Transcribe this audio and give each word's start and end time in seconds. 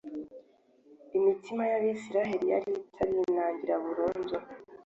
imitima 1.17 1.63
yAbisirayeli 1.71 2.45
yari 2.53 2.69
itarinangira 2.83 3.73
burundu 3.85 4.35